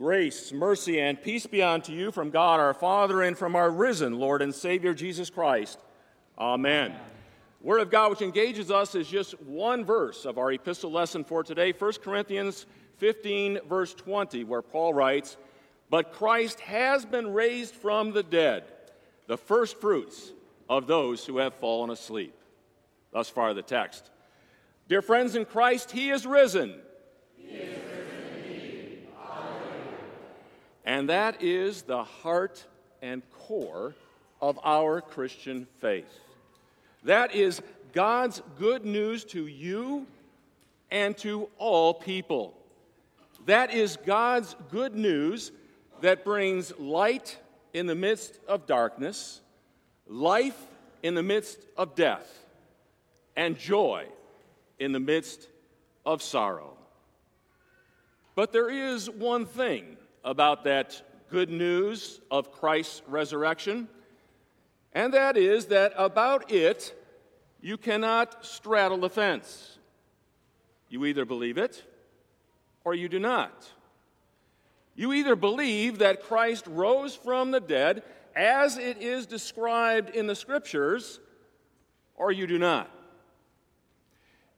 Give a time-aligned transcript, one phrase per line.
[0.00, 4.18] Grace, mercy, and peace be unto you from God our Father and from our risen
[4.18, 5.78] Lord and Savior Jesus Christ.
[6.38, 6.94] Amen.
[7.60, 11.44] Word of God which engages us is just one verse of our epistle lesson for
[11.44, 12.64] today, 1 Corinthians
[12.96, 15.36] 15, verse 20, where Paul writes,
[15.90, 18.64] But Christ has been raised from the dead,
[19.26, 20.32] the first fruits
[20.66, 22.32] of those who have fallen asleep.
[23.12, 24.08] Thus far, the text.
[24.88, 26.74] Dear friends in Christ, He is risen.
[27.36, 27.80] He is
[31.00, 32.62] and that is the heart
[33.00, 33.94] and core
[34.38, 36.20] of our Christian faith.
[37.04, 37.62] That is
[37.94, 40.06] God's good news to you
[40.90, 42.52] and to all people.
[43.46, 45.52] That is God's good news
[46.02, 47.38] that brings light
[47.72, 49.40] in the midst of darkness,
[50.06, 50.66] life
[51.02, 52.44] in the midst of death,
[53.36, 54.04] and joy
[54.78, 55.48] in the midst
[56.04, 56.76] of sorrow.
[58.34, 63.88] But there is one thing about that good news of Christ's resurrection,
[64.92, 66.94] and that is that about it,
[67.60, 69.78] you cannot straddle the fence.
[70.88, 71.84] You either believe it
[72.84, 73.70] or you do not.
[74.94, 78.02] You either believe that Christ rose from the dead
[78.34, 81.20] as it is described in the scriptures,
[82.16, 82.90] or you do not.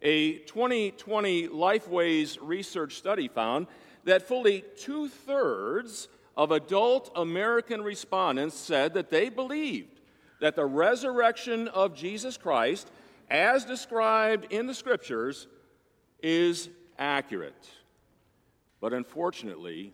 [0.00, 3.68] A 2020 Lifeways research study found
[4.04, 10.00] that fully two thirds of adult American respondents said that they believed
[10.40, 12.90] that the resurrection of Jesus Christ,
[13.30, 15.46] as described in the scriptures,
[16.22, 17.68] is accurate.
[18.80, 19.92] But unfortunately,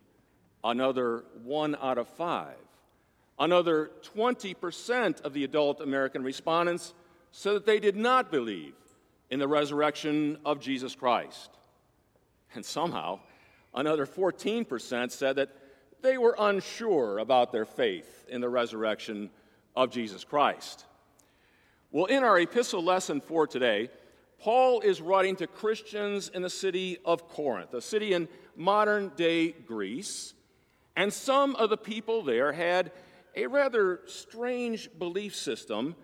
[0.64, 2.56] another one out of five,
[3.38, 6.94] another 20% of the adult American respondents
[7.30, 8.74] said that they did not believe
[9.30, 11.50] in the resurrection of Jesus Christ.
[12.54, 13.20] And somehow,
[13.74, 15.50] Another 14% said that
[16.02, 19.30] they were unsure about their faith in the resurrection
[19.74, 20.84] of Jesus Christ.
[21.90, 23.88] Well, in our epistle lesson for today,
[24.40, 29.52] Paul is writing to Christians in the city of Corinth, a city in modern day
[29.52, 30.34] Greece.
[30.96, 32.92] And some of the people there had
[33.34, 35.96] a rather strange belief system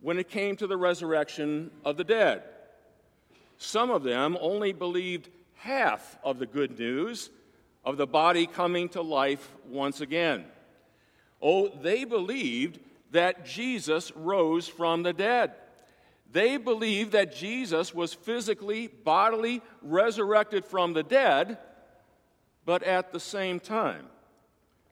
[0.00, 2.42] when it came to the resurrection of the dead.
[3.58, 5.28] Some of them only believed
[5.60, 7.28] half of the good news
[7.84, 10.44] of the body coming to life once again.
[11.42, 12.78] Oh, they believed
[13.10, 15.52] that Jesus rose from the dead.
[16.32, 21.58] They believed that Jesus was physically, bodily resurrected from the dead,
[22.64, 24.06] but at the same time,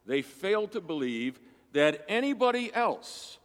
[0.05, 1.41] they failed to believe
[1.73, 3.39] that anybody else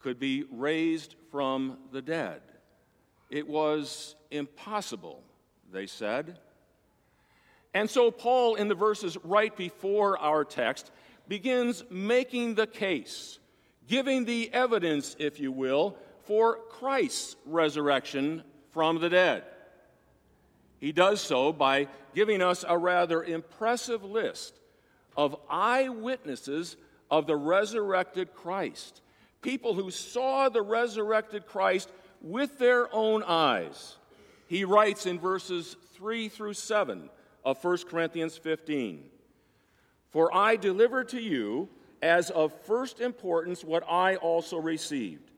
[0.00, 2.40] could be raised from the dead.
[3.28, 5.22] It was impossible,
[5.70, 6.38] they said.
[7.72, 10.90] And so, Paul, in the verses right before our text,
[11.28, 13.38] begins making the case,
[13.86, 19.44] giving the evidence, if you will, for Christ's resurrection from the dead.
[20.78, 24.58] He does so by giving us a rather impressive list
[25.16, 26.76] of eyewitnesses
[27.10, 29.00] of the resurrected Christ,
[29.42, 33.96] people who saw the resurrected Christ with their own eyes.
[34.46, 37.10] He writes in verses 3 through 7
[37.44, 39.04] of 1 Corinthians 15.
[40.08, 41.68] For I delivered to you
[42.02, 45.30] as of first importance what I also received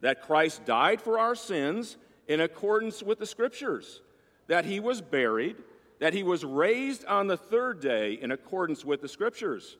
[0.00, 1.96] that Christ died for our sins
[2.28, 4.00] in accordance with the Scriptures,
[4.46, 5.56] that he was buried,
[5.98, 9.76] that he was raised on the third day in accordance with the Scriptures,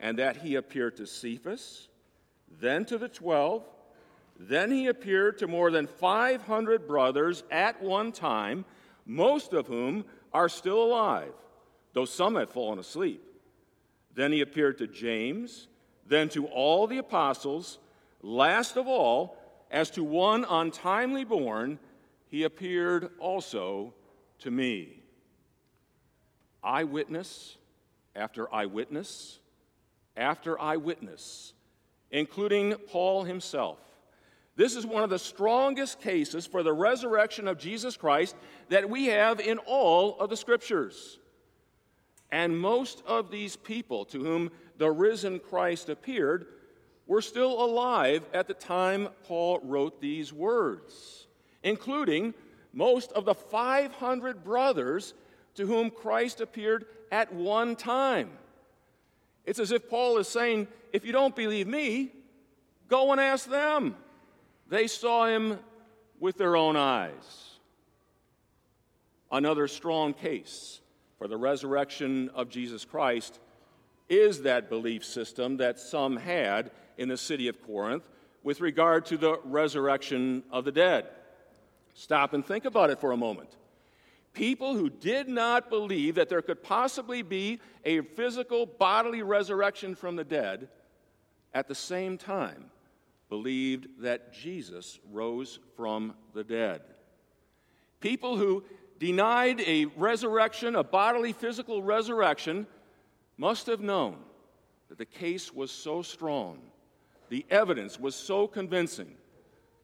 [0.00, 1.88] and that he appeared to Cephas,
[2.60, 3.64] then to the twelve.
[4.38, 8.64] Then he appeared to more than 500 brothers at one time,
[9.06, 11.32] most of whom are still alive,
[11.92, 13.22] though some had fallen asleep.
[14.14, 15.68] Then he appeared to James,
[16.06, 17.78] then to all the apostles.
[18.20, 19.38] Last of all,
[19.70, 21.78] as to one untimely born,
[22.28, 23.94] he appeared also
[24.40, 25.00] to me.
[26.62, 27.56] Eyewitness
[28.16, 29.38] after eyewitness
[30.16, 31.52] after eyewitness,
[32.10, 33.78] including Paul himself
[34.56, 38.36] this is one of the strongest cases for the resurrection of Jesus Christ
[38.68, 41.18] that we have in all of the scriptures.
[42.30, 46.46] And most of these people to whom the risen Christ appeared
[47.06, 51.26] were still alive at the time Paul wrote these words,
[51.62, 52.34] including
[52.72, 55.14] most of the 500 brothers
[55.54, 58.30] to whom Christ appeared at one time.
[59.44, 62.10] It's as if Paul is saying, if you don't believe me,
[62.88, 63.96] go and ask them.
[64.68, 65.58] They saw him
[66.18, 67.58] with their own eyes.
[69.30, 70.80] Another strong case
[71.18, 73.40] for the resurrection of Jesus Christ
[74.08, 78.08] is that belief system that some had in the city of Corinth
[78.42, 81.06] with regard to the resurrection of the dead.
[81.94, 83.56] Stop and think about it for a moment.
[84.34, 90.16] People who did not believe that there could possibly be a physical bodily resurrection from
[90.16, 90.68] the dead
[91.54, 92.70] at the same time
[93.34, 96.82] believed that Jesus rose from the dead.
[97.98, 98.62] People who
[99.00, 102.64] denied a resurrection, a bodily physical resurrection,
[103.36, 104.18] must have known
[104.88, 106.60] that the case was so strong,
[107.28, 109.16] the evidence was so convincing,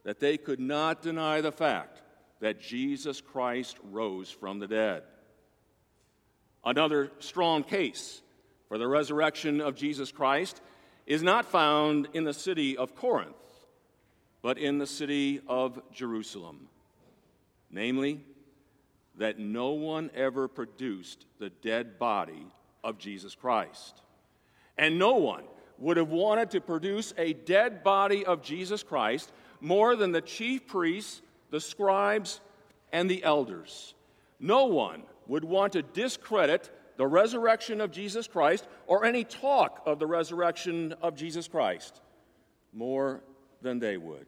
[0.04, 2.02] that they could not deny the fact
[2.38, 5.02] that Jesus Christ rose from the dead.
[6.64, 8.22] Another strong case
[8.68, 10.62] for the resurrection of Jesus Christ
[11.06, 13.34] is not found in the city of Corinth,
[14.42, 16.68] but in the city of Jerusalem.
[17.70, 18.20] Namely,
[19.16, 22.46] that no one ever produced the dead body
[22.82, 24.00] of Jesus Christ.
[24.78, 25.44] And no one
[25.78, 29.30] would have wanted to produce a dead body of Jesus Christ
[29.60, 31.20] more than the chief priests,
[31.50, 32.40] the scribes,
[32.92, 33.94] and the elders.
[34.38, 36.70] No one would want to discredit
[37.00, 42.02] the resurrection of Jesus Christ or any talk of the resurrection of Jesus Christ
[42.74, 43.22] more
[43.62, 44.26] than they would.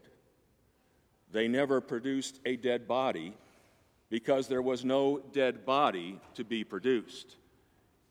[1.33, 3.35] They never produced a dead body
[4.09, 7.37] because there was no dead body to be produced.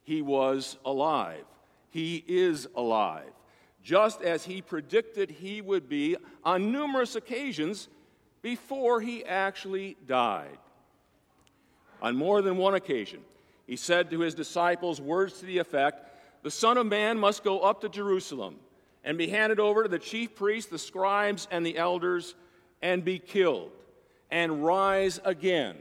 [0.03, 1.45] He was alive.
[1.89, 3.33] He is alive,
[3.81, 7.89] just as he predicted he would be on numerous occasions
[8.43, 10.59] before he actually died.
[11.99, 13.21] On more than one occasion,
[13.71, 16.06] he said to his disciples words to the effect
[16.44, 18.57] The Son of Man must go up to Jerusalem
[19.01, 22.35] and be handed over to the chief priests, the scribes, and the elders,
[22.81, 23.71] and be killed,
[24.29, 25.77] and rise again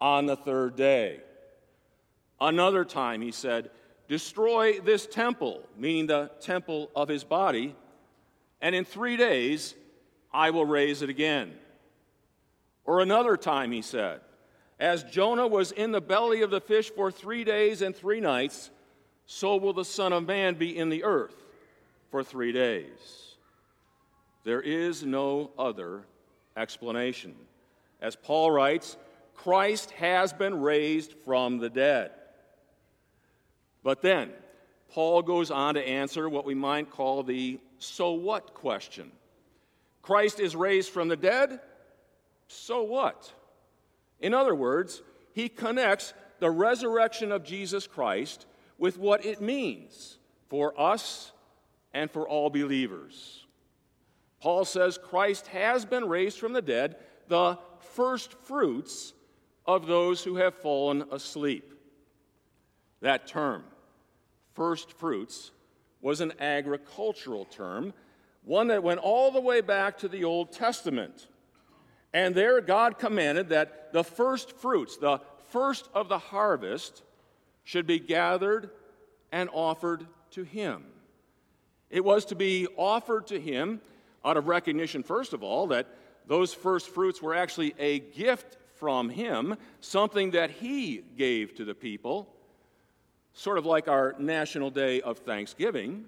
[0.00, 1.20] on the third day.
[2.40, 3.70] Another time he said,
[4.08, 7.76] Destroy this temple, meaning the temple of his body,
[8.60, 9.76] and in three days
[10.34, 11.52] I will raise it again.
[12.84, 14.20] Or another time he said,
[14.80, 18.70] As Jonah was in the belly of the fish for three days and three nights,
[19.26, 21.36] so will the Son of Man be in the earth
[22.10, 23.36] for three days.
[24.42, 26.04] There is no other
[26.56, 27.34] explanation.
[28.00, 28.96] As Paul writes,
[29.34, 32.12] Christ has been raised from the dead.
[33.82, 34.30] But then,
[34.88, 39.12] Paul goes on to answer what we might call the so what question.
[40.00, 41.60] Christ is raised from the dead,
[42.48, 43.30] so what?
[44.20, 45.02] In other words,
[45.32, 48.46] he connects the resurrection of Jesus Christ
[48.78, 50.18] with what it means
[50.48, 51.32] for us
[51.92, 53.46] and for all believers.
[54.40, 56.96] Paul says Christ has been raised from the dead,
[57.28, 57.58] the
[57.94, 59.12] first fruits
[59.66, 61.74] of those who have fallen asleep.
[63.02, 63.64] That term,
[64.54, 65.52] first fruits,
[66.00, 67.92] was an agricultural term,
[68.44, 71.28] one that went all the way back to the Old Testament.
[72.12, 75.20] And there, God commanded that the first fruits, the
[75.50, 77.02] first of the harvest,
[77.64, 78.70] should be gathered
[79.30, 80.84] and offered to Him.
[81.88, 83.80] It was to be offered to Him
[84.24, 85.86] out of recognition, first of all, that
[86.26, 91.74] those first fruits were actually a gift from him, something that he gave to the
[91.74, 92.32] people,
[93.34, 96.06] sort of like our National Day of Thanksgiving.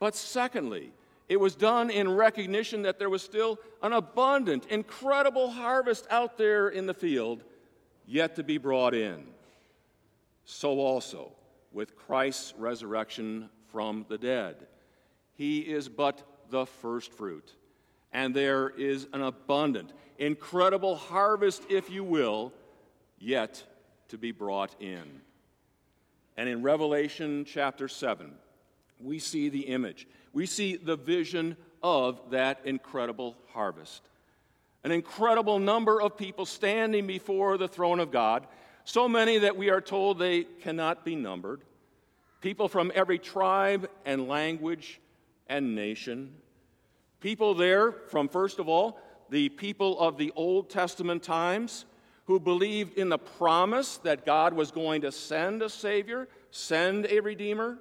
[0.00, 0.90] But secondly,
[1.28, 6.68] it was done in recognition that there was still an abundant, incredible harvest out there
[6.68, 7.44] in the field
[8.06, 9.26] yet to be brought in.
[10.44, 11.32] So also
[11.72, 14.66] with Christ's resurrection from the dead.
[15.34, 17.54] He is but the first fruit,
[18.12, 22.52] and there is an abundant, incredible harvest, if you will,
[23.18, 23.62] yet
[24.08, 25.20] to be brought in.
[26.36, 28.32] And in Revelation chapter 7,
[29.00, 30.08] we see the image,
[30.38, 34.08] we see the vision of that incredible harvest.
[34.84, 38.46] An incredible number of people standing before the throne of God,
[38.84, 41.62] so many that we are told they cannot be numbered.
[42.40, 45.00] People from every tribe and language
[45.48, 46.32] and nation.
[47.18, 51.84] People there from, first of all, the people of the Old Testament times
[52.26, 57.18] who believed in the promise that God was going to send a Savior, send a
[57.18, 57.78] Redeemer,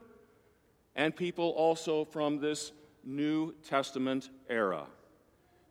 [0.98, 2.74] and people also from this
[3.06, 4.86] New Testament era.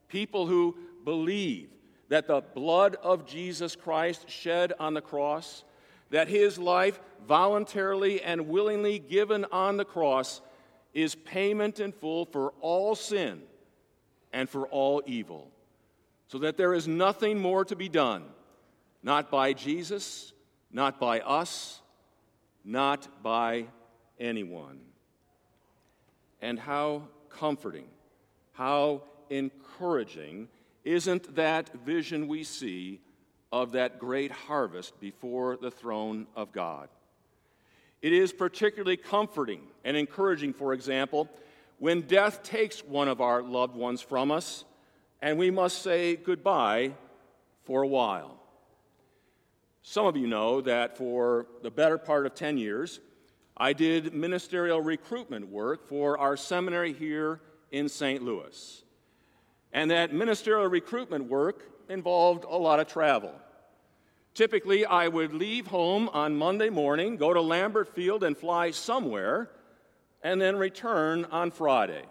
[0.09, 1.68] People who believe
[2.09, 5.64] that the blood of Jesus Christ shed on the cross,
[6.09, 10.40] that his life voluntarily and willingly given on the cross
[10.95, 13.42] is payment in full for all sin
[14.33, 15.50] and for all evil
[16.28, 18.25] so that there is nothing more to be done,
[19.02, 20.33] not by Jesus,
[20.73, 21.80] not by us,
[22.64, 23.66] not by
[24.18, 24.80] anyone.
[26.40, 27.87] And how comforting,
[28.52, 30.49] how encouraging
[30.85, 33.00] isn't that vision we see
[33.52, 36.88] of that great harvest before the throne of God?
[38.02, 41.28] It is particularly comforting and encouraging, for example,
[41.78, 44.64] when death takes one of our loved ones from us
[45.21, 46.93] and we must say goodbye
[47.64, 48.37] for a while.
[49.83, 53.00] Some of you know that for the better part of 10 years,
[53.57, 58.23] I did ministerial recruitment work for our seminary here in St.
[58.23, 58.85] Louis.
[59.73, 63.33] And that ministerial recruitment work involved a lot of travel.
[64.35, 69.51] Typically, I would leave home on Monday morning, go to Lambert Field, and fly somewhere,
[70.23, 72.03] and then return on Friday.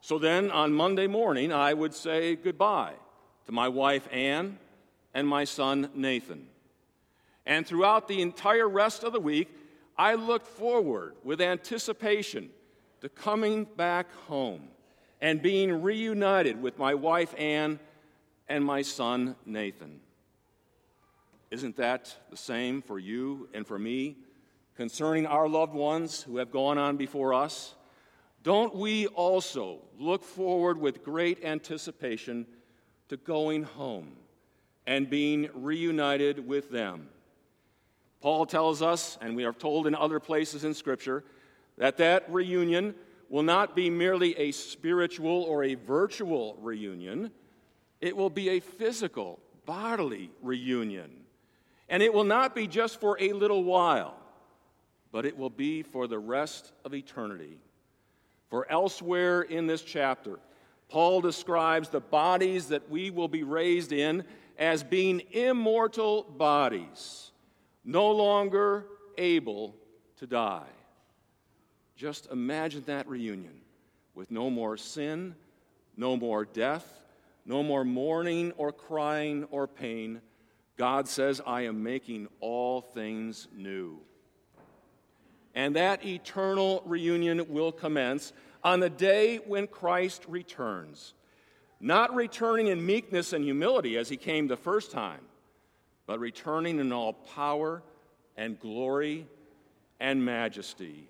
[0.00, 2.94] So then on Monday morning, I would say goodbye
[3.46, 4.58] to my wife Anne
[5.12, 6.46] and my son Nathan.
[7.44, 9.48] And throughout the entire rest of the week,
[9.98, 12.50] I looked forward with anticipation
[13.00, 14.68] to coming back home
[15.20, 17.80] and being reunited with my wife Anne
[18.48, 20.00] and my son Nathan.
[21.50, 24.16] Isn't that the same for you and for me
[24.76, 27.74] concerning our loved ones who have gone on before us?
[28.44, 32.46] Don't we also look forward with great anticipation
[33.08, 34.12] to going home
[34.86, 37.08] and being reunited with them?
[38.20, 41.24] Paul tells us, and we are told in other places in Scripture,
[41.76, 42.94] that that reunion
[43.28, 47.30] will not be merely a spiritual or a virtual reunion,
[48.00, 51.10] it will be a physical, bodily reunion.
[51.88, 54.16] And it will not be just for a little while,
[55.12, 57.58] but it will be for the rest of eternity.
[58.48, 60.38] For elsewhere in this chapter,
[60.88, 64.24] Paul describes the bodies that we will be raised in
[64.58, 67.27] as being immortal bodies,
[67.88, 68.84] no longer
[69.16, 69.74] able
[70.18, 70.68] to die.
[71.96, 73.62] Just imagine that reunion
[74.14, 75.34] with no more sin,
[75.96, 76.86] no more death,
[77.46, 80.20] no more mourning or crying or pain,
[80.76, 84.00] God says, I am making all things new.
[85.54, 91.14] And that eternal reunion will commence on the day when Christ returns.
[91.80, 95.22] Not returning in meekness and humility as he came the first time,
[96.08, 97.82] but returning in all power
[98.34, 99.26] and glory
[100.00, 101.06] and majesty.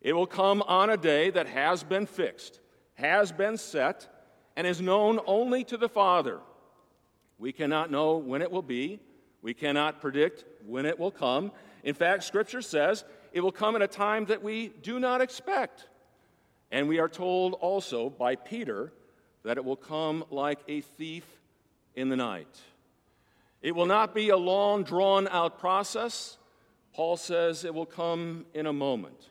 [0.00, 2.60] It will come on a day that has been fixed,
[2.94, 4.06] has been set,
[4.56, 6.38] and is known only to the Father.
[7.40, 9.00] We cannot know when it will be.
[9.42, 11.50] We cannot predict when it will come.
[11.82, 15.88] In fact, Scripture says it will come at a time that we do not expect.
[16.70, 18.92] And we are told also by Peter
[19.42, 21.26] that it will come like a thief
[21.96, 22.60] in the night.
[23.62, 26.36] It will not be a long, drawn out process.
[26.92, 29.30] Paul says it will come in a moment,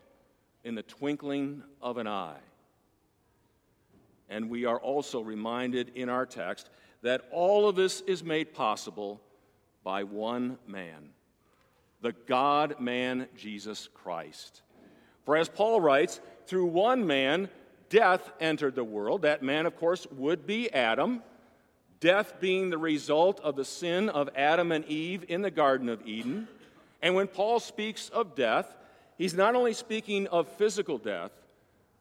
[0.64, 2.40] in the twinkling of an eye.
[4.30, 6.70] And we are also reminded in our text
[7.02, 9.22] that all of this is made possible
[9.84, 11.10] by one man,
[12.02, 14.62] the God man, Jesus Christ.
[15.26, 17.50] For as Paul writes, through one man,
[17.90, 19.24] death entered the world.
[19.24, 21.22] That man, of course, would be Adam.
[22.02, 26.06] Death being the result of the sin of Adam and Eve in the Garden of
[26.06, 26.50] Eden.
[27.02, 28.76] And when Paul speaks of death,
[29.18, 31.32] he's not only speaking of physical death,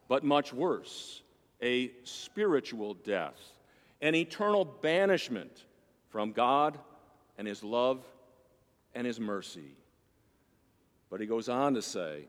[0.08, 1.22] but much worse,
[1.62, 3.52] a spiritual death
[4.00, 5.64] an eternal banishment
[6.08, 6.78] from God
[7.38, 8.02] and His love
[8.94, 9.76] and His mercy.
[11.10, 12.24] But he goes on to say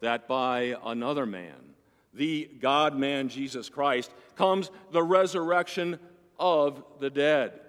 [0.00, 1.74] that by another man,
[2.12, 5.98] the God man Jesus Christ, comes the resurrection
[6.38, 7.60] of the dead.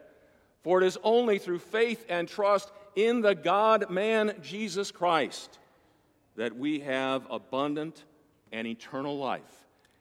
[0.63, 5.59] For it is only through faith and trust in the God man Jesus Christ
[6.35, 8.03] that we have abundant
[8.51, 9.41] and eternal life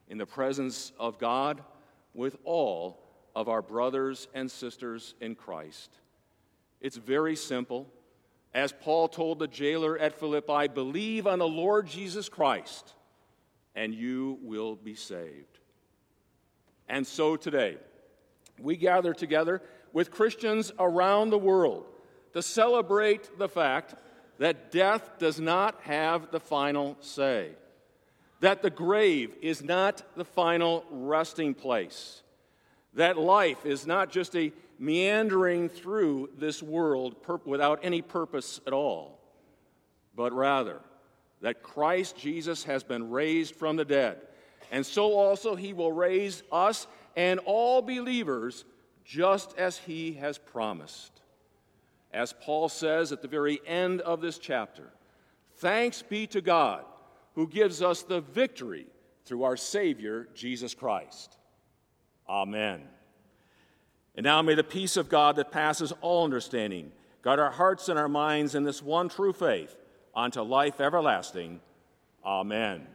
[0.09, 1.62] in the presence of God
[2.12, 3.00] with all
[3.35, 5.90] of our brothers and sisters in Christ.
[6.80, 7.87] It's very simple.
[8.52, 12.94] As Paul told the jailer at Philippi, believe on the Lord Jesus Christ,
[13.75, 15.59] and you will be saved.
[16.88, 17.78] And so today,
[18.58, 21.87] we gather together with Christians around the world
[22.32, 23.94] to celebrate the fact
[24.38, 27.50] that death does not have the final say,
[28.40, 32.25] that the grave is not the final resting place
[32.94, 39.18] that life is not just a meandering through this world without any purpose at all,
[40.14, 40.80] but rather
[41.40, 44.18] that Christ Jesus has been raised from the dead.
[44.70, 48.64] And so also he will raise us and all believers
[49.04, 51.21] just as he has promised.
[52.12, 54.92] As Paul says at the very end of this chapter,
[55.56, 56.85] Thanks be to God
[57.35, 58.87] who gives us the victory
[59.25, 61.37] through our Savior, Jesus Christ.
[62.28, 62.83] Amen.
[64.14, 66.92] And now may the peace of God that passes all understanding
[67.23, 69.75] guard our hearts and our minds in this one true faith
[70.14, 71.59] unto life everlasting.
[72.25, 72.87] Amen.